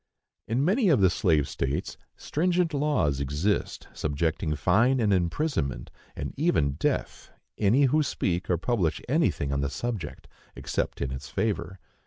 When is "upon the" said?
9.51-9.69